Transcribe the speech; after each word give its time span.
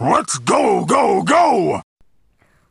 Let's 0.00 0.44
go, 0.44 0.84
go, 0.84 1.22
go! 1.22 1.80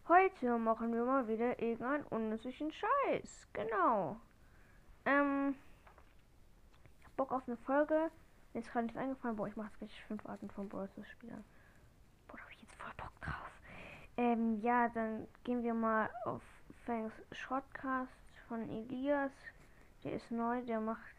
Heute 0.10 0.58
machen 0.58 0.94
wir 0.94 1.06
mal 1.06 1.26
wieder 1.30 1.58
irgendeinen 1.58 2.04
unnützlichen 2.08 2.70
Scheiß. 2.70 3.48
Genau. 3.54 4.18
Ähm. 5.06 5.56
Ich 7.00 7.06
hab 7.06 7.16
Bock 7.16 7.32
auf 7.32 7.44
eine 7.48 7.56
Folge. 7.56 8.12
Mir 8.52 8.60
ist 8.60 8.70
gerade 8.70 8.88
nichts 8.88 9.00
eingefallen. 9.00 9.38
Boah, 9.38 9.48
ich 9.48 9.56
mach 9.56 9.70
richtig 9.80 10.04
fünf 10.04 10.26
Arten 10.26 10.50
von 10.50 10.68
Brawl 10.68 10.90
Spielern. 11.14 11.46
Boah, 12.28 12.36
da 12.36 12.44
hab 12.44 12.52
ich 12.52 12.62
jetzt 12.62 12.76
voll 12.76 12.92
Bock 12.98 13.22
drauf. 13.22 13.52
Ähm, 14.18 14.60
ja, 14.62 14.90
dann 14.90 15.26
gehen 15.46 15.64
wir 15.64 15.74
mal 15.74 16.10
auf 16.26 16.42
Fangs 16.86 17.14
Shortcast 17.32 18.12
von 18.50 18.68
Elias. 18.68 19.32
Der 20.04 20.12
ist 20.12 20.30
neu, 20.30 20.62
der 20.64 20.82
macht 20.82 21.16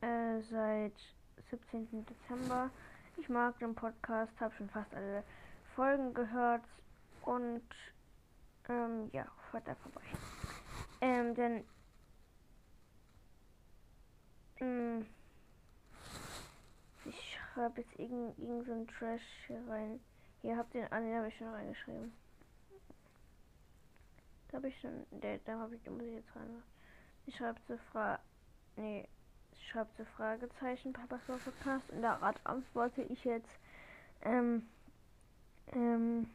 äh, 0.00 0.40
seit 0.40 0.94
17. 1.50 2.04
Dezember. 2.04 2.70
Ich 3.20 3.28
mag 3.28 3.58
den 3.58 3.74
Podcast, 3.74 4.32
habe 4.40 4.54
schon 4.54 4.70
fast 4.70 4.94
alle 4.94 5.24
Folgen 5.74 6.14
gehört 6.14 6.62
und 7.22 7.62
ähm, 8.68 9.10
ja, 9.12 9.26
hört 9.50 9.66
da 9.66 9.74
vorbei. 9.74 10.02
Ähm, 11.00 11.34
denn 11.34 11.64
ähm, 14.60 15.06
ich 17.04 17.38
schreibe 17.38 17.80
jetzt 17.80 17.98
irgendeinen 17.98 18.34
irgend 18.38 18.66
so 18.66 18.72
einen 18.72 18.86
Trash 18.86 19.22
hier 19.46 19.62
rein. 19.68 20.00
Hier 20.42 20.56
habt 20.56 20.74
ihr, 20.74 20.92
ah, 20.92 21.00
den 21.00 21.16
habe 21.16 21.28
ich 21.28 21.36
schon 21.36 21.48
reingeschrieben. 21.48 22.12
Da 24.48 24.58
habe 24.58 24.68
ich 24.68 24.80
schon, 24.80 25.06
der, 25.10 25.38
da 25.38 25.58
habe 25.58 25.74
ich, 25.74 25.82
da 25.82 25.90
muss 25.90 26.02
ich 26.02 26.14
jetzt 26.14 26.36
rein. 26.36 26.62
Ich 27.26 27.36
schreibe 27.36 27.60
zur 27.66 27.78
Frage, 27.92 28.20
nee, 28.76 29.08
schreibt 29.68 29.96
so 29.96 30.04
Fragezeichen, 30.16 30.92
Papas 30.92 31.20
Podcast. 31.26 31.90
Und 31.90 32.02
da 32.02 32.14
antworte 32.44 33.02
ich 33.02 33.24
jetzt, 33.24 33.58
ähm, 34.22 34.66
ähm, 35.72 36.28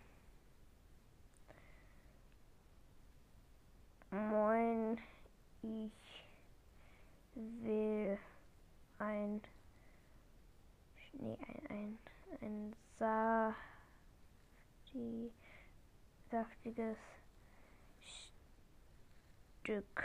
Moin, 4.11 4.99
ich 5.63 5.91
will 7.33 8.19
ein, 8.99 9.41
nee, 11.13 11.37
ein, 11.47 11.63
ein, 11.69 11.97
ein 12.41 12.75
safti, 12.99 13.57
saftiges 16.29 16.97
Stück 19.63 20.03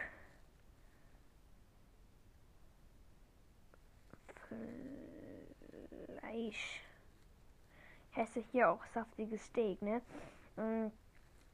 Fleisch. 6.20 6.82
Heißt 8.16 8.36
ja 8.36 8.42
hier 8.50 8.70
auch 8.70 8.84
saftiges 8.86 9.44
Steak, 9.44 9.80
ne? 9.82 10.02
Und 10.56 10.92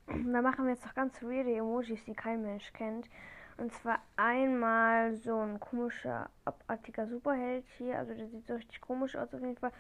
da 0.07 0.43
machen 0.43 0.65
wir 0.65 0.73
jetzt 0.73 0.85
noch 0.85 0.95
ganz 0.95 1.23
weirde 1.23 1.55
Emojis, 1.55 2.05
die 2.05 2.15
kein 2.15 2.43
Mensch 2.43 2.73
kennt. 2.73 3.09
Und 3.57 3.73
zwar 3.73 4.01
einmal 4.17 5.15
so 5.15 5.39
ein 5.39 5.61
komischer, 5.61 6.29
abartiger 6.45 7.07
Superheld 7.07 7.65
hier. 7.79 7.99
Also 7.99 8.15
der 8.15 8.29
sieht 8.29 8.47
so 8.47 8.55
richtig 8.55 8.81
komisch 8.81 9.15
aus 9.17 9.33
auf 9.33 9.41
jeden 9.41 9.57
Fall. 9.57 9.73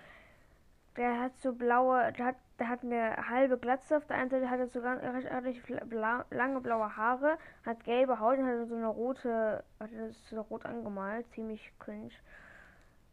Der 0.96 1.20
hat 1.20 1.36
so 1.38 1.52
blaue, 1.52 2.12
der 2.12 2.26
hat, 2.26 2.36
der 2.60 2.68
hat 2.68 2.84
eine 2.84 3.28
halbe 3.28 3.58
Glatze. 3.58 3.96
Auf 3.96 4.06
der 4.06 4.16
einen 4.16 4.30
Seite 4.30 4.48
hat 4.48 4.60
er 4.60 4.68
so 4.68 4.80
ganz 4.80 5.02
richtig 5.44 5.80
lange 5.90 6.60
blaue 6.60 6.96
Haare, 6.96 7.36
hat 7.66 7.82
gelbe 7.82 8.20
Haut 8.20 8.38
und 8.38 8.46
hat 8.46 8.68
so 8.68 8.76
eine 8.76 8.86
rote, 8.86 9.64
hat 9.80 9.90
das 9.92 10.28
so 10.28 10.40
rot 10.42 10.64
angemalt. 10.64 11.26
Ziemlich 11.32 11.72
cringe. 11.80 12.12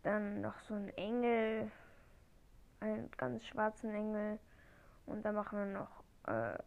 Dann 0.03 0.41
noch 0.41 0.59
so 0.61 0.73
ein 0.73 0.89
Engel, 0.97 1.71
einen 2.79 3.09
ganz 3.17 3.45
schwarzen 3.45 3.93
Engel. 3.93 4.39
Und 5.05 5.23
dann 5.23 5.35
machen 5.35 5.59
wir 5.59 5.65
noch 5.65 6.03
äh, 6.27 6.57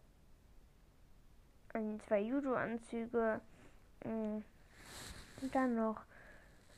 ein, 1.74 2.00
zwei 2.06 2.20
Judo-Anzüge. 2.20 3.40
Mm. 4.04 4.38
Und 5.42 5.54
dann 5.54 5.74
noch 5.74 6.00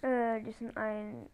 äh, 0.03 0.41
diesen 0.41 0.77
einen, 0.77 1.28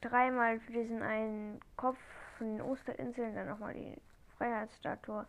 dreimal 0.00 0.60
für 0.60 0.72
diesen 0.72 1.02
einen 1.02 1.60
Kopf 1.76 1.98
von 2.36 2.46
den 2.46 2.62
Osterinseln. 2.62 3.34
Dann 3.34 3.48
nochmal 3.48 3.74
die 3.74 3.96
Freiheitsstatue. 4.36 5.26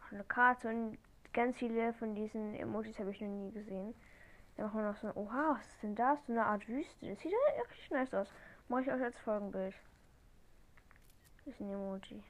Noch 0.00 0.12
eine 0.12 0.24
Karte 0.24 0.68
und 0.68 0.98
ganz 1.32 1.56
viele 1.58 1.92
von 1.94 2.14
diesen 2.14 2.54
Emojis 2.54 2.98
habe 2.98 3.10
ich 3.10 3.20
noch 3.20 3.28
nie 3.28 3.52
gesehen. 3.52 3.94
Dann 4.56 4.66
machen 4.66 4.80
wir 4.80 4.88
noch 4.88 4.96
so 4.96 5.06
ein, 5.08 5.16
oha, 5.16 5.56
was 5.58 5.66
ist 5.66 5.82
denn 5.82 5.94
das? 5.94 6.18
So 6.26 6.32
eine 6.32 6.46
Art 6.46 6.66
Wüste. 6.68 7.08
Das 7.08 7.20
sieht 7.20 7.32
ja 7.32 7.62
richtig 7.62 7.90
nice 7.90 8.14
aus. 8.14 8.28
Mache 8.68 8.82
ich 8.82 8.90
euch 8.90 9.02
als 9.02 9.18
Folgenbild. 9.18 9.74
Das 11.44 11.54
ist 11.54 11.60
ein 11.60 11.70
Emoji. 11.70 12.22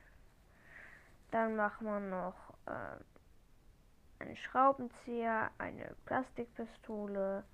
Dann 1.30 1.56
machen 1.56 1.86
wir 1.86 2.00
noch 2.00 2.54
äh, 2.66 4.22
einen 4.22 4.36
Schraubenzieher, 4.36 5.50
eine 5.58 5.94
Plastikpistole, 6.04 7.44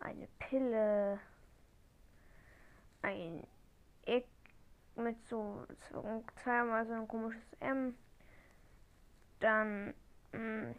eine 0.00 0.28
Pille, 0.38 1.18
ein 3.02 3.46
Eck 4.06 4.26
mit 4.96 5.16
so 5.28 5.66
zweimal 6.42 6.86
so 6.86 6.92
ein 6.92 7.08
komisches 7.08 7.52
M. 7.60 7.94
Dann 9.40 9.94
mh, 10.32 10.38
mm, 10.38 10.74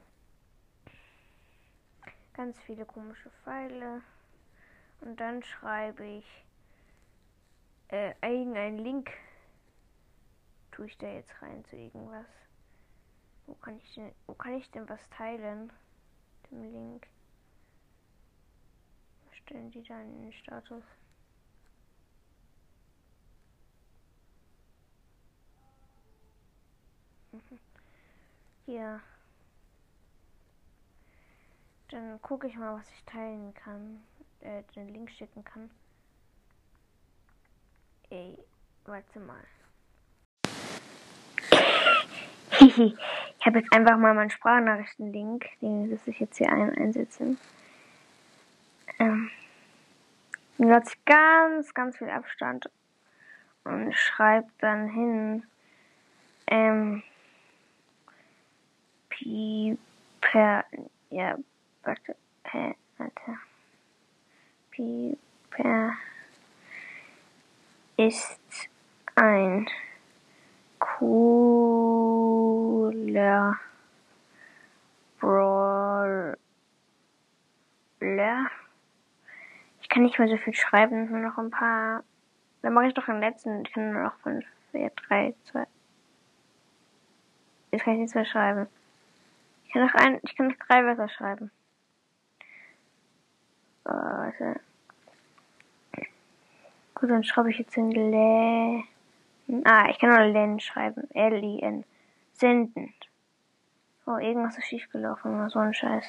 ganz 2.35 2.59
viele 2.61 2.85
komische 2.85 3.29
Pfeile. 3.43 4.01
Und 5.01 5.19
dann 5.19 5.41
schreibe 5.43 6.05
ich 6.05 6.45
äh, 7.89 8.13
irgendeinen 8.21 8.79
Link. 8.79 9.11
Tue 10.71 10.87
ich 10.87 10.97
da 10.97 11.07
jetzt 11.07 11.41
rein 11.41 11.63
zu 11.65 11.75
irgendwas. 11.77 12.25
Wo 13.45 13.53
kann 13.55 13.77
ich 13.77 13.93
denn, 13.93 14.11
wo 14.27 14.33
kann 14.33 14.55
ich 14.55 14.69
denn 14.71 14.87
was 14.89 15.09
teilen? 15.09 15.71
Dem 16.51 16.63
Link. 16.63 17.07
Stellen 19.31 19.69
die 19.71 19.83
dann 19.83 20.01
in 20.01 20.21
den 20.23 20.33
Status. 20.33 20.83
Mhm. 27.31 27.59
Hier. 28.65 29.01
Dann 31.89 32.21
gucke 32.21 32.47
ich 32.47 32.55
mal, 32.55 32.77
was 32.77 32.89
ich 32.91 33.03
teilen 33.05 33.53
kann. 33.53 34.01
Äh, 34.41 34.63
den 34.75 34.89
Link 34.89 35.09
schicken 35.11 35.43
kann. 35.43 35.69
Ey, 38.09 38.37
warte 38.85 39.19
mal. 39.19 39.43
ich 42.51 43.45
habe 43.45 43.59
jetzt 43.59 43.73
einfach 43.73 43.97
mal 43.97 44.13
meinen 44.13 44.29
Sprachnachrichten-Link, 44.29 45.47
den 45.61 45.89
muss 45.89 46.05
ich 46.07 46.19
jetzt 46.19 46.37
hier 46.37 46.51
ein 46.51 46.77
einsetzen. 46.77 47.39
Ähm, 48.99 49.31
nutze 50.57 50.95
ganz, 51.05 51.73
ganz 51.73 51.97
viel 51.97 52.09
Abstand 52.09 52.69
und 53.63 53.93
schreibe 53.93 54.47
dann 54.59 54.87
hin, 54.87 55.43
ähm, 56.47 57.03
per, 60.21 60.65
ja, 61.09 61.37
warte, 61.85 62.15
hä, 62.43 62.75
warte. 62.97 63.37
Piper 64.71 65.93
ist 67.97 68.39
ein 69.15 69.69
cooler 70.79 71.59
Brawler. 75.19 76.37
Ich 79.81 79.89
kann 79.89 80.03
nicht 80.03 80.19
mehr 80.19 80.27
so 80.27 80.37
viel 80.37 80.53
schreiben, 80.53 81.09
nur 81.09 81.19
noch 81.19 81.37
ein 81.37 81.51
paar. 81.51 82.03
Dann 82.61 82.73
mache 82.73 82.87
ich 82.87 82.93
doch 82.93 83.05
den 83.05 83.19
letzten. 83.19 83.63
Ich 83.63 83.71
kann 83.71 83.93
nur 83.93 84.03
noch 84.03 84.17
fünf, 84.19 84.45
vier, 84.71 84.91
drei, 85.07 85.33
zwei. 85.45 85.65
Jetzt 87.71 87.83
kann 87.83 87.93
ich 87.93 87.99
nichts 87.99 88.15
mehr 88.15 88.25
schreiben. 88.25 88.67
Ich 89.65 89.73
kann 89.73 89.85
noch 89.85 89.93
ein, 89.93 90.19
ich 90.23 90.35
kann 90.35 90.47
noch 90.47 90.57
drei 90.67 90.85
Wörter 90.85 91.07
schreiben. 91.09 91.51
Warte. 93.85 94.59
Gut, 96.95 97.09
dann 97.09 97.23
schreibe 97.23 97.51
ich 97.51 97.59
jetzt 97.59 97.77
in 97.77 97.91
Le. 97.91 98.83
Ah, 99.63 99.87
ich 99.89 99.99
kann 99.99 100.09
nur 100.09 100.25
Len 100.25 100.59
schreiben. 100.59 101.07
L-I-N. 101.13 101.83
Senden. 102.33 102.93
Oh, 104.07 104.17
irgendwas 104.17 104.57
ist 104.57 104.65
schiefgelaufen 104.65 105.35
oder 105.35 105.49
so 105.49 105.59
ein 105.59 105.73
Scheiß. 105.73 106.05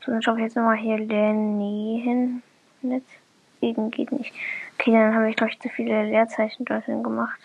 So, 0.00 0.12
dann 0.12 0.22
schreibe 0.22 0.38
ich 0.38 0.44
jetzt 0.44 0.56
nochmal 0.56 0.76
hier 0.76 0.98
Lenny 0.98 2.00
hin. 2.02 2.42
Jetzt. 2.82 3.18
Irgend 3.60 3.94
geht 3.94 4.12
nicht. 4.12 4.34
Okay, 4.74 4.92
dann 4.92 5.14
habe 5.14 5.30
ich, 5.30 5.36
glaube 5.36 5.52
ich, 5.52 5.60
zu 5.60 5.68
viele 5.68 6.04
Leerzeichen 6.04 6.64
dorthin 6.64 7.02
gemacht. 7.02 7.40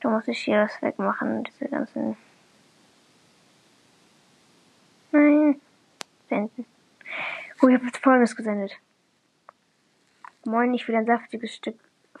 Da 0.00 0.10
muss 0.10 0.28
ich 0.28 0.40
hier 0.40 0.62
das 0.64 0.82
wegmachen, 0.82 1.44
diese 1.44 1.68
ganzen. 1.68 2.16
Nein 5.12 5.60
senden. 6.28 6.66
Oh, 7.60 7.68
ich 7.68 7.74
habe 7.74 7.86
Folgendes 8.02 8.36
gesendet. 8.36 8.78
Moin, 10.44 10.72
ich 10.74 10.86
will 10.86 10.96
ein 10.96 11.06
saftiges 11.06 11.54
Stück 11.54 11.78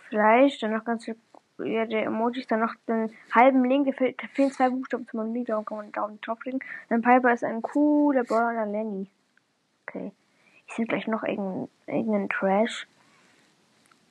Fleisch, 0.08 0.58
dann 0.58 0.72
noch 0.72 0.84
ganz 0.84 1.04
viel, 1.04 1.16
ja, 1.58 1.84
der 1.86 2.04
Emojis, 2.04 2.46
dann 2.46 2.60
noch 2.60 2.74
den 2.86 3.12
halben 3.32 3.64
Link, 3.64 3.86
da 3.86 4.26
fehlen, 4.32 4.50
zwei 4.50 4.70
Buchstaben 4.70 5.06
zu 5.06 5.16
meinem 5.16 5.34
Link, 5.34 5.46
da 5.46 5.62
kann 5.62 5.76
man 5.76 5.84
einen 5.84 5.92
Daumen 5.92 6.20
draufklicken. 6.20 6.60
Dann 6.88 7.02
Piper 7.02 7.32
ist 7.32 7.44
ein 7.44 7.62
cooler 7.62 8.24
Brawler, 8.24 8.66
Lenny. 8.66 9.08
Okay. 9.86 10.12
Ich 10.66 10.74
sehe 10.74 10.86
gleich 10.86 11.06
noch 11.06 11.22
irgendeinen, 11.22 11.68
irgendeinen 11.86 12.28
Trash 12.28 12.86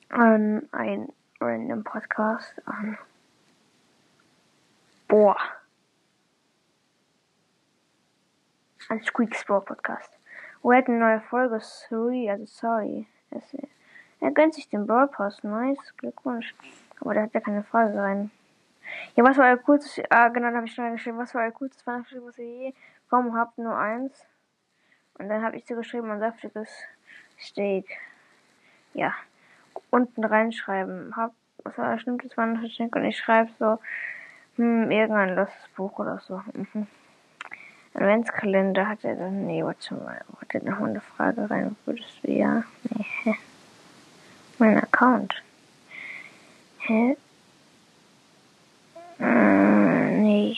an 0.10 0.68
ein 0.72 1.10
random 1.40 1.84
Podcast 1.84 2.54
an. 2.66 2.98
Boah. 5.08 5.38
Ein 8.90 9.04
Squeaks 9.04 9.44
Brawl 9.44 9.66
Podcast. 9.66 10.10
Oh, 10.62 10.72
er 10.72 10.78
hat 10.78 10.88
eine 10.88 11.00
neue 11.00 11.20
Folge, 11.20 11.60
sorry, 11.60 12.30
also 12.30 12.46
sorry. 12.46 13.06
Es, 13.32 13.44
er 14.22 14.32
gönnt 14.32 14.54
sich 14.54 14.70
den 14.70 14.88
Brawl 14.88 15.10
Pass, 15.10 15.44
nice, 15.44 15.94
Glückwunsch. 15.98 16.56
Aber 17.02 17.14
der 17.14 17.24
hat 17.24 17.34
ja 17.34 17.42
keine 17.42 17.64
Frage 17.64 17.98
rein. 17.98 18.32
Ja, 19.18 19.26
was 19.26 19.38
war 19.38 19.48
euer 19.48 19.58
coolstes, 19.58 20.02
ah, 20.10 20.30
genau, 20.30 20.52
da 20.52 20.56
habe 20.56 20.68
ich 20.68 20.74
schon 20.74 20.90
geschrieben, 20.94 21.18
was 21.18 21.36
war 21.36 21.44
euer 21.44 21.52
coolstes 21.52 21.86
Weihnachtsgeschenk, 21.86 22.28
was 22.28 22.38
ihr 22.38 22.46
je 22.46 22.74
bekommen 23.04 23.36
habt, 23.36 23.58
nur 23.58 23.78
eins. 23.78 24.26
Und 25.18 25.28
dann 25.28 25.44
habe 25.44 25.58
ich 25.58 25.66
so 25.66 25.76
geschrieben, 25.76 26.10
ein 26.10 26.22
saftiges 26.22 26.70
Steak. 27.38 27.90
Ja. 28.94 29.14
Unten 29.90 30.24
reinschreiben. 30.24 31.14
Hab, 31.18 31.34
was 31.66 31.78
war 31.78 31.92
das 31.92 32.04
schlimmste 32.04 32.38
Weihnachtsgeschenk? 32.38 32.96
Und 32.96 33.04
ich 33.04 33.18
schreibe 33.18 33.52
so, 33.60 33.80
hm, 34.56 34.90
irgendein 34.92 35.36
loses 35.36 35.68
Buch 35.76 36.00
oder 36.00 36.20
so. 36.20 36.42
Mhm. 36.54 36.88
Adventskalender 37.98 38.88
hat 38.88 39.04
er 39.04 39.16
dann, 39.16 39.48
nee, 39.48 39.64
warte 39.64 39.96
mal, 39.96 40.24
er 40.50 40.64
noch 40.64 40.80
mal 40.80 40.92
eine 40.92 41.02
Frage 41.02 41.50
rein, 41.50 41.76
würdest 41.86 42.20
du, 42.24 42.32
ja, 42.32 42.64
nee, 42.84 43.06
hä? 43.24 43.36
Mein 44.60 44.78
Account. 44.78 45.44
Hä? 46.80 47.18
Äh, 49.20 50.12
nee. 50.20 50.56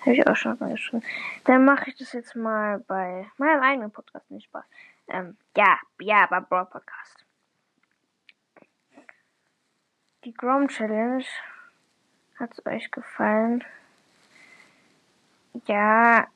Habe 0.00 0.12
ich 0.14 0.26
auch 0.26 0.36
schon 0.36 0.56
mal 0.60 0.70
geschrieben. 0.70 1.02
Dann 1.44 1.66
mache 1.66 1.90
ich 1.90 1.96
das 1.96 2.14
jetzt 2.14 2.34
mal 2.34 2.78
bei 2.80 3.26
meinem 3.36 3.62
eigenen 3.62 3.90
Podcast, 3.90 4.30
nicht 4.30 4.46
Spaß. 4.46 4.64
Ähm, 5.08 5.36
ja, 5.56 5.78
ja, 6.00 6.26
bei 6.26 6.40
Broad 6.40 6.70
Podcast. 6.70 7.24
Die 10.24 10.32
Grom 10.32 10.68
Challenge. 10.68 11.24
Hat 12.38 12.52
es 12.52 12.64
euch 12.64 12.90
gefallen? 12.90 13.62
Ja, 15.66 16.28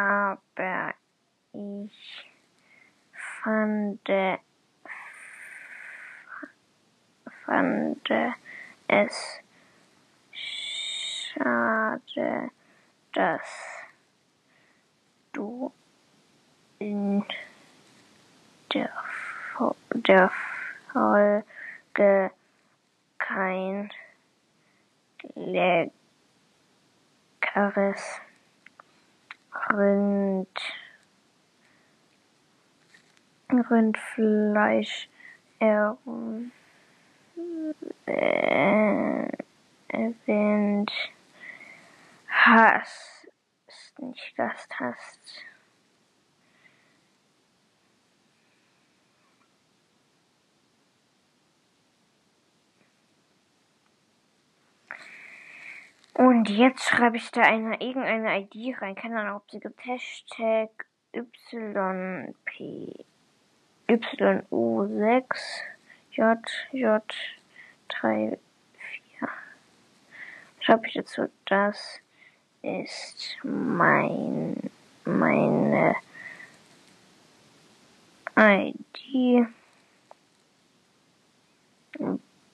aber 0.00 0.94
ich 1.52 2.24
fand, 3.42 4.00
fand 7.44 8.10
es 8.88 9.40
schade, 11.32 12.50
dass 13.12 13.42
du 15.32 15.70
in 16.78 17.24
der, 18.72 18.90
der 19.92 20.30
Folge 20.92 22.30
kein 23.18 23.90
leckeres 25.34 25.92
Rind, 29.72 30.48
Rindfleisch 33.50 35.08
er, 35.60 35.96
äh, 38.06 39.28
erwähnt 39.88 40.92
hast, 42.28 43.28
nicht 43.98 44.36
Gast 44.36 44.72
hast. 44.80 45.44
Und 56.40 56.48
jetzt 56.48 56.88
schreibe 56.88 57.18
ich 57.18 57.30
da 57.32 57.42
eine 57.42 57.78
irgendeine 57.82 58.40
ID 58.40 58.80
rein. 58.80 58.94
Keine 58.94 59.20
Ahnung, 59.20 59.36
ob 59.36 59.50
sie 59.50 59.60
gibt. 59.60 59.84
Hashtag 59.84 60.70
YP 61.12 61.34
YU6 63.86 65.24
JJ34. 66.14 68.38
Schreibe 70.60 70.86
ich 70.86 70.94
dazu, 70.94 71.28
das 71.44 72.00
ist 72.62 73.36
mein 73.42 74.70
meine 75.04 75.94
ID. 78.38 79.46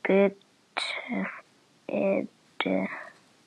Bitte, 0.02 0.36
bitte. 1.86 2.88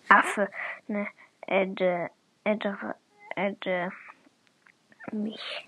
Affe, 0.10 0.50
ne, 0.88 1.08
Edde, 1.48 2.10
Edde, 2.44 2.96
Edde, 3.36 3.92
mich. 5.12 5.68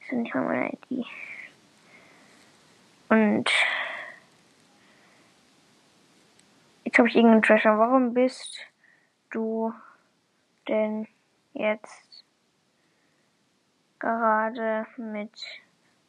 Das 0.00 0.08
ist 0.08 0.12
nicht 0.12 0.34
mal 0.34 0.44
meine 0.44 0.72
ID. 0.72 1.06
Und 3.08 3.50
jetzt 6.84 6.98
habe 6.98 7.08
ich 7.08 7.16
irgendeinen 7.16 7.42
Treasure. 7.42 7.78
Warum 7.78 8.14
bist 8.14 8.60
du 9.30 9.72
denn 10.68 11.06
jetzt 11.52 12.24
gerade 13.98 14.86
mit 14.96 15.32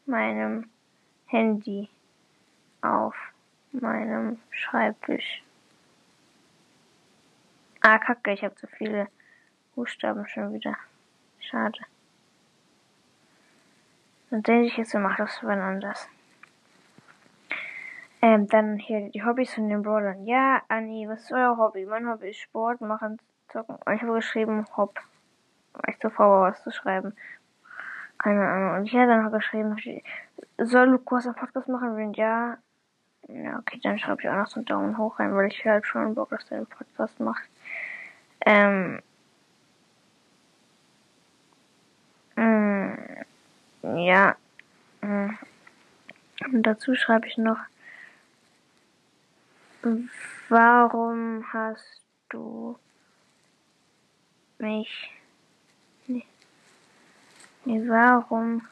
meinem 0.05 0.69
Handy 1.27 1.89
auf 2.81 3.32
meinem 3.73 4.39
Schreibtisch. 4.51 5.43
Ah, 7.81 7.99
kacke, 7.99 8.31
ich 8.31 8.43
habe 8.43 8.55
zu 8.55 8.67
viele 8.67 9.07
Buchstaben 9.75 10.27
schon 10.27 10.53
wieder. 10.53 10.77
Schade. 11.39 11.79
Dann 14.29 14.43
denke 14.43 14.67
ich 14.67 14.77
jetzt, 14.77 14.93
wir 14.93 14.99
machen 14.99 15.17
das 15.25 15.39
wann 15.43 15.59
anders. 15.59 16.07
Ähm, 18.21 18.47
dann 18.47 18.77
hier 18.77 19.09
die 19.09 19.23
Hobbys 19.23 19.53
von 19.53 19.67
den 19.67 19.83
Brawlern. 19.83 20.25
Ja, 20.25 20.61
Anni, 20.69 21.09
was 21.09 21.23
ist 21.23 21.33
euer 21.33 21.57
Hobby? 21.57 21.85
Mein 21.85 22.07
Hobby 22.09 22.29
ist 22.29 22.39
Sport, 22.39 22.79
machen, 22.79 23.19
zocken. 23.49 23.75
Und 23.75 23.93
ich 23.93 24.01
habe 24.01 24.13
geschrieben, 24.13 24.65
Hopp. 24.77 24.97
Weil 25.73 25.93
ich 25.93 25.99
zu 25.99 26.09
faul 26.09 26.29
war, 26.29 26.51
was 26.51 26.63
zu 26.63 26.71
schreiben. 26.71 27.13
Keine 28.17 28.47
Ahnung. 28.47 28.75
Und 28.77 28.85
ich 28.85 28.95
habe 28.95 29.07
dann 29.07 29.25
noch 29.25 29.31
geschrieben, 29.33 29.75
soll 30.57 30.87
Lukas 30.87 31.25
einen 31.25 31.35
Podcast 31.35 31.67
machen? 31.67 31.97
Wenn 31.97 32.13
ja, 32.13 32.57
ja, 33.27 33.59
okay, 33.59 33.79
dann 33.81 33.99
schreibe 33.99 34.21
ich 34.21 34.29
auch 34.29 34.35
noch 34.35 34.47
so 34.47 34.57
einen 34.57 34.65
Daumen 34.65 34.97
hoch 34.97 35.19
rein, 35.19 35.35
weil 35.35 35.47
ich 35.47 35.65
halt 35.65 35.85
schon 35.85 36.15
Bock, 36.15 36.29
der 36.49 36.57
einen 36.57 36.67
Podcast 36.67 37.19
macht. 37.19 37.43
Ähm. 38.45 39.01
Mh, 42.35 42.97
mm, 43.81 43.97
ja. 43.97 44.35
Mh. 45.01 45.27
Mm. 45.27 45.37
Und 46.51 46.63
dazu 46.63 46.93
schreibe 46.95 47.27
ich 47.27 47.37
noch, 47.37 47.59
warum 50.49 51.45
hast 51.53 52.01
du 52.29 52.77
mich, 54.57 55.11
nee, 56.07 56.25
nee 57.65 57.87
warum 57.87 58.67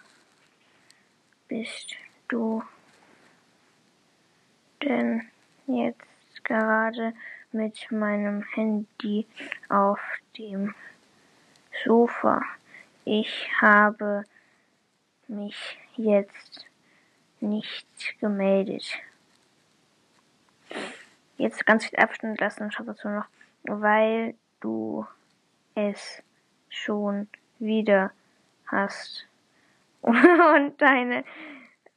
bist 1.48 1.96
du 2.28 2.64
denn 4.84 5.22
jetzt 5.68 6.44
gerade 6.44 7.14
mit 7.52 7.92
meinem 7.92 8.44
Handy 8.54 9.28
auf 9.70 10.00
dem 10.38 10.74
Sofa. 11.84 12.42
Ich 13.06 13.50
habe 13.62 14.24
mich 15.28 15.78
jetzt 15.96 16.66
nicht 17.40 17.88
gemeldet. 18.20 18.86
Jetzt 21.38 21.66
ganz 21.66 21.86
viel 21.86 22.00
Abstand 22.00 22.40
lassen, 22.40 22.70
ich 22.70 22.86
dazu 22.86 23.10
noch, 23.10 23.26
weil 23.64 24.36
du 24.60 25.06
es 25.76 26.22
schon 26.70 27.28
wieder 27.60 28.12
hast. 28.68 29.28
Und 30.02 30.80
deine, 30.80 31.24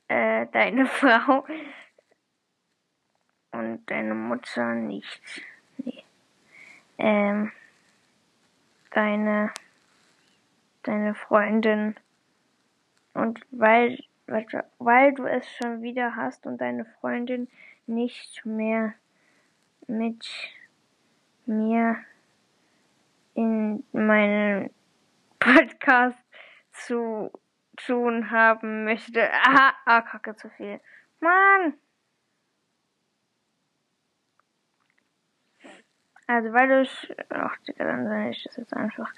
äh, 0.09 0.47
deine 0.53 0.87
Frau 0.87 1.45
und 3.55 3.83
deine 3.87 4.15
Mutter 4.15 4.75
nicht. 4.75 5.21
Nee. 5.79 6.05
Ähm, 6.99 7.53
deine, 8.91 9.53
deine 10.83 11.15
Freundin 11.15 11.97
und 13.15 13.41
weil 13.51 13.99
weil 14.27 15.13
du 15.13 15.27
es 15.27 15.47
schon 15.57 15.83
wieder 15.83 16.17
hast 16.17 16.47
und 16.47 16.59
deine 16.61 16.85
Freundin 16.85 17.49
nicht 17.87 18.45
mehr 18.47 18.95
mit 19.87 20.27
mir 21.47 21.99
in 23.35 23.85
meinen 23.93 24.71
Podcast 25.39 26.19
zu 26.73 27.31
tun 27.77 28.31
haben 28.31 28.85
möchte. 28.85 29.31
Aha, 29.31 29.75
ah, 29.85 30.01
kacke, 30.01 30.37
zu 30.37 30.49
viel. 30.51 30.81
Mann! 31.21 31.75
Also, 36.35 36.53
weil 36.53 36.67
du. 36.67 36.91
Ach, 37.29 37.57
Digga, 37.59 37.85
dann 37.85 38.09
sage 38.09 38.31
ich 38.31 38.43
das 38.43 38.57
jetzt 38.57 38.75
einfach. 38.75 39.09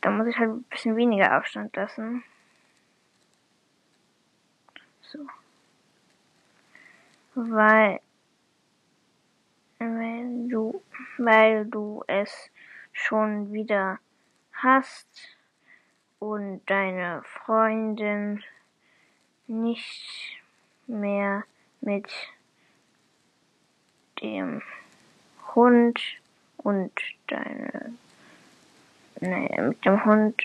Da 0.00 0.10
muss 0.10 0.26
ich 0.26 0.36
halt 0.36 0.50
ein 0.50 0.62
bisschen 0.64 0.96
weniger 0.96 1.30
Abstand 1.30 1.76
lassen. 1.76 2.24
So. 5.00 5.20
Weil. 7.36 8.00
Weil 9.78 10.48
du. 10.48 10.82
Weil 11.18 11.66
du 11.66 12.02
es 12.08 12.50
schon 12.92 13.52
wieder 13.52 14.00
hast 14.52 15.38
und 16.18 16.62
deine 16.66 17.22
Freundin 17.22 18.42
nicht 19.46 20.42
mehr 20.88 21.44
mit 21.80 22.10
dem 24.20 24.62
Hund 25.58 26.00
und 26.58 26.92
deine 27.26 27.92
naja, 29.20 29.62
mit 29.62 29.84
dem 29.84 30.04
Hund 30.04 30.40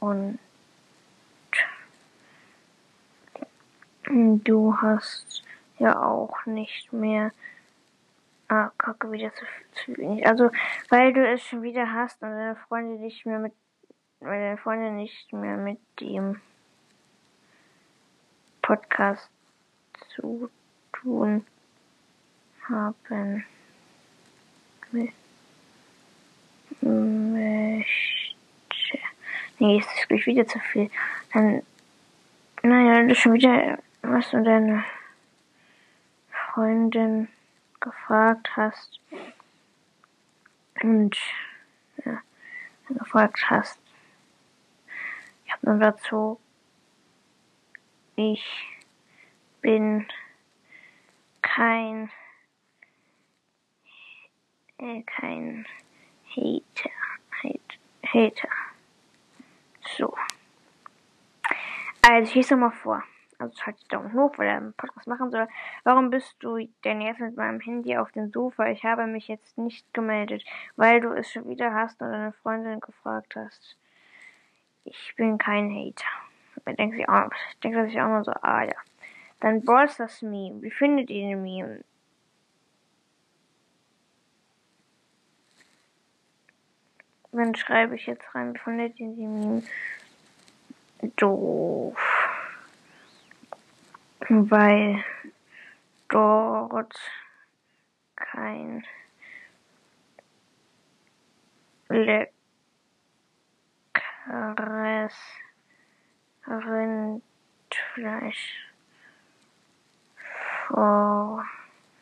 und 0.00 0.38
du 4.08 4.74
hast 4.80 5.42
ja 5.78 6.02
auch 6.02 6.46
nicht 6.46 6.90
mehr 6.94 7.30
ah, 8.48 8.70
kacke 8.78 9.12
wieder 9.12 9.34
zu, 9.34 9.44
zu 9.74 9.96
wenig. 9.98 10.26
Also 10.26 10.50
weil 10.88 11.12
du 11.12 11.28
es 11.28 11.42
schon 11.42 11.62
wieder 11.62 11.92
hast 11.92 12.22
und 12.22 12.30
deine 12.30 12.56
Freunde 12.56 12.98
nicht 12.98 13.26
mehr 13.26 13.40
mit 13.40 13.52
weil 14.20 14.40
deine 14.40 14.56
Freunde 14.56 14.92
nicht 14.92 15.30
mehr 15.34 15.58
mit 15.58 15.80
dem 16.00 16.40
Podcast 18.62 19.28
zu 20.14 20.48
tun 20.90 21.44
haben 22.66 23.44
möchte. 24.94 25.14
Nee, 29.58 29.78
ist 29.78 29.88
das 29.88 30.08
gleich 30.08 30.26
wieder 30.26 30.46
zu 30.46 30.58
viel. 30.58 30.90
Dann, 31.32 31.62
naja, 32.62 33.06
du 33.06 33.14
schon 33.14 33.34
wieder 33.34 33.78
was 34.06 34.30
du 34.30 34.42
deine 34.42 34.84
Freundin 36.30 37.28
gefragt 37.80 38.50
hast 38.56 39.00
und 40.82 41.16
ja, 42.04 42.20
gefragt 42.90 43.50
hast. 43.50 43.78
Ich 45.44 45.52
habe 45.52 45.70
nur 45.70 45.78
dazu, 45.78 46.40
ich 48.16 48.44
bin 49.60 50.06
kein 51.42 52.10
kein 55.06 55.66
Hater. 56.36 56.90
Hate, 57.42 57.78
Hater. 58.06 58.48
So. 59.96 60.14
Also 62.02 62.28
ich 62.28 62.34
lese 62.34 62.56
mal 62.56 62.70
vor. 62.70 63.02
Also 63.38 63.56
schalte 63.56 63.80
die 63.82 63.88
Daumen 63.88 64.12
hoch, 64.12 64.32
weil 64.36 64.48
er 64.48 64.56
einen 64.58 64.74
Podcast 64.74 65.06
machen 65.06 65.30
soll. 65.30 65.48
Warum 65.82 66.10
bist 66.10 66.36
du 66.40 66.68
denn 66.84 67.00
jetzt 67.00 67.20
mit 67.20 67.36
meinem 67.36 67.60
Handy 67.60 67.96
auf 67.96 68.12
dem 68.12 68.30
Sofa? 68.30 68.68
Ich 68.68 68.84
habe 68.84 69.06
mich 69.06 69.28
jetzt 69.28 69.58
nicht 69.58 69.92
gemeldet, 69.92 70.44
weil 70.76 71.00
du 71.00 71.12
es 71.12 71.30
schon 71.32 71.48
wieder 71.48 71.74
hast 71.74 72.00
und 72.00 72.10
deine 72.10 72.32
Freundin 72.32 72.80
gefragt 72.80 73.34
hast. 73.36 73.76
Ich 74.84 75.14
bin 75.16 75.38
kein 75.38 75.70
Hater. 75.70 76.06
Ich 76.66 76.76
denke, 76.76 76.96
sich 76.96 77.08
auch, 77.08 77.30
ich 77.50 77.60
denke 77.60 77.86
sich 77.86 78.00
auch 78.00 78.08
mal 78.08 78.24
so, 78.24 78.32
ah 78.42 78.62
ja. 78.64 78.76
Dann 79.40 79.64
Balls 79.64 79.96
das 79.96 80.22
Meme. 80.22 80.62
Wie 80.62 80.70
findet 80.70 81.10
ihr 81.10 81.28
den 81.28 81.42
Meme? 81.42 81.84
Dann 87.34 87.54
schreibe 87.54 87.96
ich 87.96 88.06
jetzt 88.06 88.34
rein, 88.34 88.56
findet 88.56 88.98
ihr 89.00 89.08
den 89.08 89.40
Meme? 89.40 89.62
Doof 91.16 91.98
weil 94.28 95.04
dort 96.08 96.98
kein 98.16 98.84
leckeres 101.88 102.34
Rindfleisch 106.46 107.22
vorkam. 110.68 111.98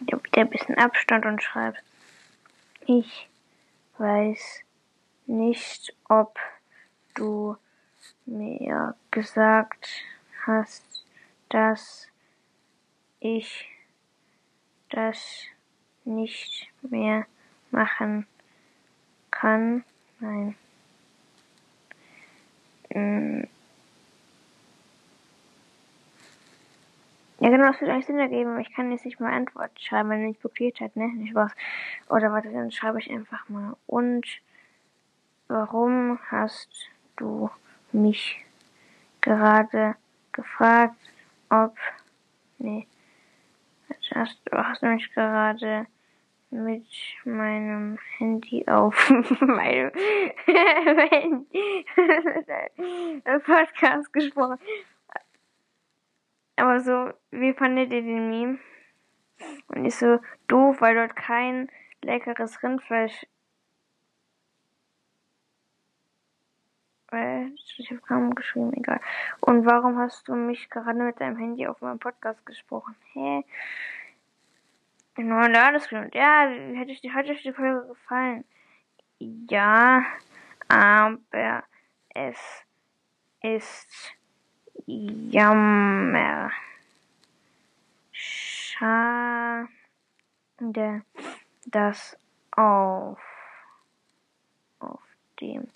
Wieder 0.00 0.42
ein 0.42 0.50
bisschen 0.50 0.76
Abstand 0.76 1.26
und 1.26 1.42
schreibt, 1.42 1.82
ich 2.86 3.28
weiß 3.98 4.62
nicht, 5.26 5.94
ob 6.08 6.38
du 7.14 7.56
mir 8.26 8.94
gesagt 9.10 10.04
hast, 10.46 11.04
dass 11.48 12.08
ich 13.20 13.68
das 14.88 15.44
nicht 16.04 16.68
mehr 16.82 17.26
machen 17.70 18.26
kann. 19.30 19.84
Nein. 20.18 20.56
Mm. 22.92 23.44
Ja, 27.40 27.48
genau, 27.48 27.72
das 27.72 27.80
wird 27.80 27.90
eigentlich 27.90 28.04
Sinn 28.04 28.18
ergeben. 28.18 28.60
Ich 28.60 28.70
kann 28.74 28.92
jetzt 28.92 29.06
nicht 29.06 29.18
mal 29.18 29.32
Antwort 29.32 29.70
schreiben, 29.80 30.10
wenn 30.10 30.20
er 30.20 30.28
nicht 30.28 30.40
blockiert 30.40 30.78
hat, 30.80 30.94
ne? 30.94 31.08
Nicht 31.08 31.34
was. 31.34 31.50
Oder 32.10 32.32
warte, 32.32 32.52
dann 32.52 32.70
schreibe 32.70 32.98
ich 32.98 33.10
einfach 33.10 33.48
mal. 33.48 33.76
Und 33.86 34.26
warum 35.48 36.18
hast 36.30 36.90
du 37.16 37.50
mich 37.92 38.44
gerade 39.22 39.96
gefragt, 40.32 41.00
ob. 41.48 41.76
Nee. 42.58 42.86
Hast, 44.14 44.38
du 44.44 44.58
hast 44.58 44.82
mich 44.82 45.10
gerade 45.14 45.86
mit 46.50 46.86
meinem 47.24 47.98
Handy 48.18 48.66
auf 48.66 49.10
meinem 49.40 49.92
Podcast 53.46 54.12
gesprochen. 54.12 54.58
Aber 56.60 56.80
so, 56.80 57.12
wie 57.30 57.54
fandet 57.54 57.92
ihr 57.92 58.02
den 58.02 58.28
Meme? 58.28 58.58
Und 59.68 59.86
ich 59.86 59.96
so, 59.96 60.18
doof, 60.48 60.80
weil 60.80 60.94
dort 60.94 61.16
kein 61.16 61.70
leckeres 62.02 62.62
Rindfleisch 62.62 63.26
Äh, 67.12 67.46
ich 67.76 67.90
habe 67.90 68.00
kaum 68.02 68.34
geschrieben, 68.34 68.72
egal. 68.74 69.00
Und 69.40 69.66
warum 69.66 69.98
hast 69.98 70.28
du 70.28 70.34
mich 70.34 70.70
gerade 70.70 71.02
mit 71.02 71.20
deinem 71.20 71.36
Handy 71.36 71.66
auf 71.66 71.80
meinem 71.80 71.98
Podcast 71.98 72.44
gesprochen? 72.46 72.94
Hä? 73.12 73.44
Nur 75.16 75.48
da 75.48 75.72
das 75.72 75.88
geschrieben. 75.88 76.10
Ja, 76.14 76.48
hätte 76.74 76.92
ich, 76.92 77.02
hat 77.12 77.26
euch 77.26 77.42
die 77.42 77.52
Folge 77.52 77.88
gefallen? 77.88 78.44
Ja, 79.18 80.04
aber 80.68 81.64
es 82.14 82.38
ist 83.42 84.14
jammer. 84.86 86.50
Schade, 88.12 89.68
dass 91.66 92.16
auf, 92.52 93.18
auf 94.78 95.00
dem 95.40 95.68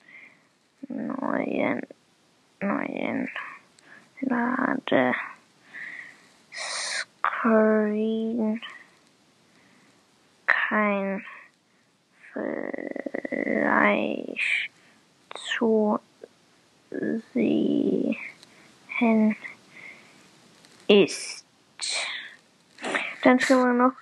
neuen, 0.88 1.82
neuen 2.60 3.28
Lade 4.20 5.14
Screen 7.42 8.60
kein 10.46 11.24
Fleisch 12.32 13.80
zu 15.34 15.98
sehen 17.32 18.16
ist. 20.88 21.44
Dann 23.22 23.40
schreiben 23.40 23.62
wir 23.62 23.72
noch, 23.72 23.92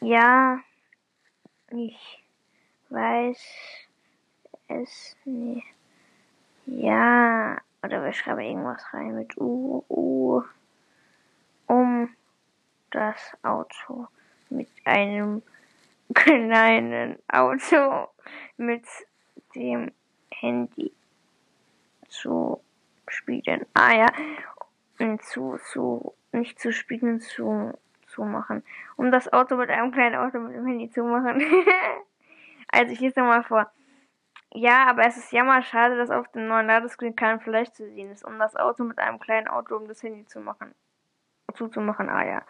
ja, 0.00 0.60
ich 1.70 2.22
weiß 2.90 3.38
es 4.68 5.16
nicht 5.24 5.66
Ja, 6.66 7.58
oder 7.82 8.04
wir 8.04 8.12
schreiben 8.12 8.40
irgendwas 8.40 8.82
rein 8.92 9.14
mit 9.14 9.36
U, 9.38 9.84
U, 9.88 10.42
um 11.66 12.14
das 12.90 13.16
Auto 13.42 14.06
mit 14.50 14.68
einem 14.84 15.42
kleinen 16.14 17.18
Auto 17.28 18.08
mit 18.56 18.84
dem 19.54 19.90
Handy 20.30 20.92
zu 22.08 22.62
spielen. 23.12 23.66
Ah 23.74 23.92
ja, 23.94 24.06
zu, 25.22 25.58
zu, 25.72 26.14
nicht 26.32 26.58
zu 26.60 26.72
spielen, 26.72 27.20
zu, 27.20 27.72
zu 28.06 28.24
machen. 28.24 28.62
Um 28.96 29.10
das 29.10 29.32
Auto 29.32 29.56
mit 29.56 29.70
einem 29.70 29.92
kleinen 29.92 30.16
Auto 30.16 30.38
mit 30.38 30.54
dem 30.54 30.66
Handy 30.66 30.90
zu 30.90 31.02
machen. 31.02 31.40
also 32.72 32.92
ich 32.92 33.00
lese 33.00 33.20
nochmal 33.20 33.42
vor. 33.42 33.70
Ja, 34.52 34.86
aber 34.88 35.06
es 35.06 35.16
ist 35.16 35.32
jammer 35.32 35.62
schade, 35.62 35.96
dass 35.96 36.10
auf 36.10 36.28
dem 36.32 36.48
neuen 36.48 36.66
Ladescreen 36.66 37.14
kein 37.14 37.40
Fleisch 37.40 37.70
zu 37.70 37.88
sehen 37.88 38.10
ist, 38.10 38.24
um 38.24 38.38
das 38.38 38.56
Auto 38.56 38.82
mit 38.82 38.98
einem 38.98 39.20
kleinen 39.20 39.46
Auto 39.46 39.76
um 39.76 39.86
das 39.86 40.02
Handy 40.02 40.26
zu 40.26 40.40
machen. 40.40 40.74
Zuzumachen, 41.54 42.08
ah 42.08 42.24
ja. 42.24 42.42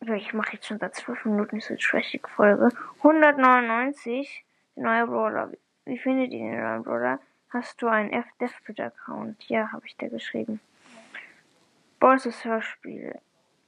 Ich 0.00 0.32
mache 0.34 0.54
jetzt 0.54 0.66
schon 0.66 0.80
seit 0.80 0.96
12 0.96 1.26
Minuten 1.26 1.58
diese 1.58 1.76
Trashig-Folge. 1.76 2.70
199, 2.98 4.44
der 4.74 4.82
neue 4.82 5.06
Brawler. 5.06 5.52
Wie 5.84 5.98
findet 5.98 6.30
ihr 6.32 6.50
den 6.50 6.60
neuen 6.60 6.84
Brawler? 6.84 7.18
Hast 7.50 7.82
du 7.82 7.88
einen 7.88 8.12
F-Deathbit-Account? 8.12 9.48
Ja, 9.48 9.72
habe 9.72 9.84
ich 9.86 9.96
da 9.96 10.08
geschrieben. 10.08 10.60
Bosses 11.98 12.44
Hörspiel. 12.44 13.18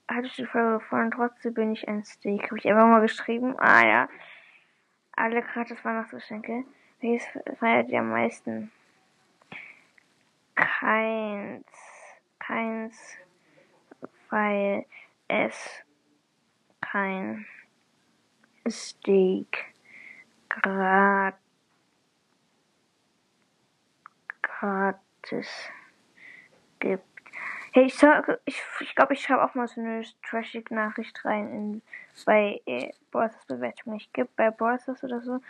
Hatte 0.08 0.26
ich 0.26 0.36
die 0.36 0.46
Folge 0.46 0.78
gefallen, 0.78 1.10
trotzdem 1.10 1.54
bin 1.54 1.72
ich 1.72 1.88
ein 1.88 2.04
Steak. 2.04 2.44
Habe 2.44 2.58
ich 2.58 2.68
einfach 2.68 2.86
mal 2.86 3.00
geschrieben. 3.00 3.56
Ah 3.58 3.84
ja. 3.84 4.08
Alle 5.16 5.42
gratis 5.42 5.84
Weihnachtsgeschenke. 5.84 6.64
Welches 7.00 7.26
feiert 7.58 7.88
ihr 7.90 8.00
am 8.00 8.10
meisten? 8.10 8.70
Keins. 10.54 11.66
Keins. 12.38 13.16
Weil 14.30 14.86
es 15.28 15.84
kein 16.80 17.46
Steak 18.68 19.74
grad 20.48 21.34
gratis 24.64 25.48
gibt. 26.80 27.04
Hey, 27.72 27.86
ich 27.86 27.98
glaube, 27.98 28.40
ich, 28.44 28.62
ich, 28.80 28.94
glaub, 28.94 29.10
ich 29.10 29.20
schreibe 29.20 29.44
auch 29.44 29.54
mal 29.54 29.66
so 29.66 29.80
eine 29.80 30.04
trashig 30.28 30.70
Nachricht 30.70 31.24
rein 31.24 31.48
in, 31.50 31.82
bei 32.24 32.62
äh, 32.66 32.92
Bosses 33.10 33.44
Bewertung. 33.46 33.96
Ich 33.96 34.12
gebe 34.12 34.28
bei 34.36 34.50
Bosses 34.50 35.02
oder 35.02 35.20
so, 35.20 35.40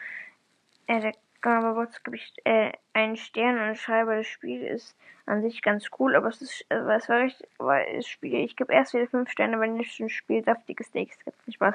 äh, 0.87 1.01
der, 1.01 1.13
genau, 1.43 1.61
bei 1.61 1.73
Bosses 1.73 2.03
gebe 2.03 2.17
ich 2.17 2.35
äh, 2.45 2.73
einen 2.95 3.17
Stern 3.17 3.69
und 3.69 3.77
schreibe, 3.77 4.17
das 4.17 4.27
Spiel 4.27 4.63
ist 4.63 4.97
an 5.27 5.43
sich 5.43 5.63
ganz 5.63 5.87
cool, 5.99 6.17
aber 6.17 6.29
es 6.29 6.41
ist, 6.43 6.65
also, 6.71 6.89
es 6.91 7.09
war 7.09 7.19
richtig, 7.21 7.49
weil 7.59 7.97
das 7.97 8.09
Spiel, 8.09 8.35
ich 8.35 8.57
gebe 8.57 8.73
erst 8.73 8.95
wieder 8.95 9.07
fünf 9.07 9.31
Sterne, 9.31 9.61
wenn 9.61 9.79
ich 9.79 10.01
ein 10.01 10.09
Spiel 10.09 10.43
saftige 10.43 10.83
Steaks 10.83 11.19
gibt. 11.25 11.41
Viel 11.43 11.55
Spaß. 11.55 11.75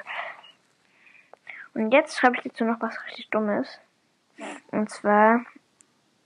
Und 1.74 1.92
jetzt 1.92 2.18
schreibe 2.18 2.36
ich 2.36 2.42
dazu 2.42 2.64
noch 2.64 2.80
was 2.80 3.02
richtig 3.06 3.30
Dummes. 3.30 3.80
Und 4.72 4.90
zwar, 4.90 5.44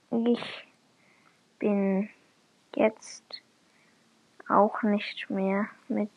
ich 0.09 0.64
bin 1.65 2.09
jetzt 2.75 3.41
auch 4.47 4.83
nicht 4.83 5.27
mehr 5.31 5.67
mit 5.87 6.11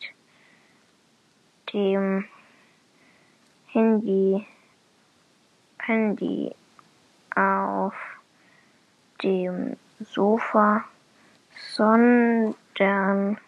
dem 1.73 2.27
Handy, 3.69 4.47
Handy 5.79 6.55
auf 7.35 7.95
dem 9.23 9.79
Sofa, 10.01 10.85
sondern 11.75 13.39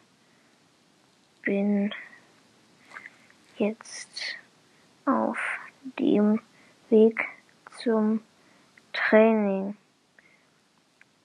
bin 1.43 1.95
jetzt 3.59 4.39
auf 5.05 5.37
dem 5.99 6.41
Weg 6.89 7.27
zum 7.77 8.23
Training 8.95 9.77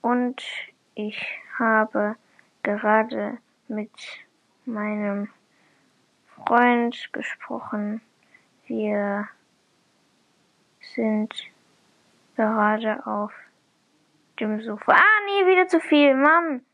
und 0.06 0.40
ich 0.94 1.20
habe 1.58 2.14
gerade 2.62 3.38
mit 3.66 3.90
meinem 4.64 5.28
Freund 6.26 7.12
gesprochen. 7.12 8.00
Wir 8.66 9.28
sind 10.94 11.34
gerade 12.36 13.04
auf 13.04 13.32
dem 14.38 14.62
Sofa. 14.62 14.92
Ah, 14.92 15.20
nee, 15.26 15.50
wieder 15.50 15.66
zu 15.66 15.80
viel, 15.80 16.14
Mann. 16.14 16.64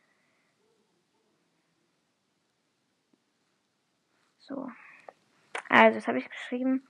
So. 4.41 4.71
Also, 5.71 5.95
das 5.95 6.07
habe 6.07 6.19
ich 6.19 6.29
geschrieben. 6.29 6.87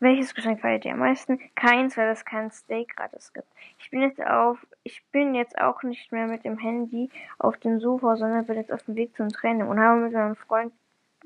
Welches 0.00 0.34
Geschenk 0.34 0.60
feiert 0.60 0.84
ihr 0.84 0.92
am 0.92 0.98
meisten? 0.98 1.38
Keins, 1.54 1.96
weil 1.96 2.10
es 2.10 2.24
kein 2.24 2.50
Steak 2.50 2.96
gratis 2.96 3.32
gibt. 3.32 3.46
Ich 3.78 3.90
bin 3.90 4.02
jetzt 4.02 4.20
auf, 4.20 4.66
ich 4.82 5.04
bin 5.12 5.34
jetzt 5.34 5.58
auch 5.58 5.82
nicht 5.82 6.10
mehr 6.10 6.26
mit 6.26 6.44
dem 6.44 6.58
Handy 6.58 7.10
auf 7.38 7.56
dem 7.58 7.80
Sofa, 7.80 8.16
sondern 8.16 8.46
bin 8.46 8.56
jetzt 8.56 8.72
auf 8.72 8.82
dem 8.82 8.96
Weg 8.96 9.16
zum 9.16 9.28
Training 9.28 9.66
und 9.68 9.78
habe 9.78 10.00
mit 10.00 10.12
meinem 10.12 10.36
Freund, 10.36 10.72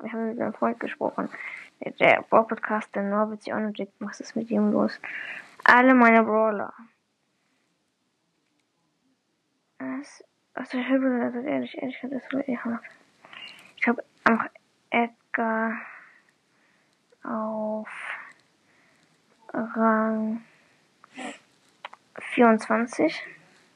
wir 0.01 0.13
haben 0.13 0.29
mit 0.29 0.39
meinem 0.39 0.53
Freund 0.53 0.79
gesprochen. 0.79 1.29
Der, 1.81 2.23
Podcast, 2.23 2.95
der 2.95 3.05
Norbert 3.05 3.51
auch 3.53 3.59
noch 3.59 3.73
denkt, 3.73 3.95
was 4.01 4.21
ist 4.21 4.37
mit 4.37 4.51
ihm 4.51 4.73
los? 4.73 5.01
Alle 5.65 5.95
meine 5.95 6.23
Brawler. 6.23 6.73
Was, 9.79 10.25
was 10.55 10.69
der 10.71 10.83
Himmel, 10.83 11.23
also 11.23 11.39
ehrlich, 11.39 11.77
ehrlich, 11.79 11.99
das 12.03 12.13
ist 12.13 12.33
Ich 13.77 13.87
habe 13.87 14.05
auch 14.25 14.45
Edgar 14.91 15.79
auf 17.23 18.18
Rang 19.53 20.43
24. 22.35 23.23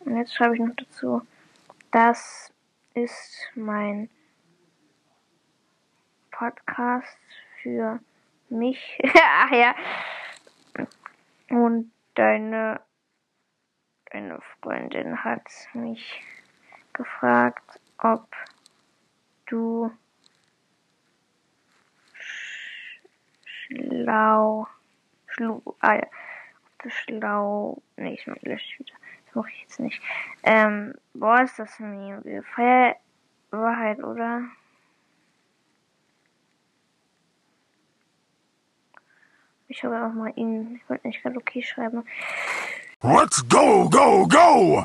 Und 0.00 0.16
jetzt 0.16 0.34
schreibe 0.34 0.54
ich 0.54 0.60
noch 0.60 0.74
dazu, 0.76 1.22
das 1.90 2.52
ist 2.94 3.50
mein 3.54 4.08
Podcast 6.30 7.18
für 7.62 8.00
mich. 8.48 9.00
Ach 9.14 9.50
ja. 9.50 9.74
Und 11.48 11.92
deine, 12.14 12.80
deine 14.10 14.40
Freundin 14.60 15.22
hat 15.22 15.46
mich 15.74 16.22
gefragt, 16.92 17.80
ob 17.98 18.26
du 19.46 19.90
schlau 23.44 24.66
Schlu 25.32 25.62
ah, 25.80 25.94
ja. 25.94 26.06
Das 26.82 26.92
schlau. 26.92 27.82
Nee, 27.96 28.14
ich 28.14 28.26
lösche 28.26 28.78
wieder. 28.78 28.94
Das 29.26 29.34
mache 29.34 29.50
ich 29.50 29.62
jetzt 29.62 29.80
nicht. 29.80 30.02
Ähm, 30.42 30.94
boah, 31.14 31.42
ist 31.42 31.58
das 31.58 31.78
Meme. 31.78 32.42
Feier 32.54 32.96
Wahrheit, 33.50 34.02
oder? 34.02 34.42
Ich 39.68 39.82
habe 39.84 40.04
auch 40.04 40.12
mal 40.12 40.32
ihn. 40.36 40.76
Ich 40.76 40.90
wollte 40.90 41.06
nicht 41.06 41.22
gerade 41.22 41.36
okay 41.36 41.62
schreiben. 41.62 42.04
Let's 43.02 43.42
go, 43.48 43.88
go, 43.88 44.26
go! 44.28 44.80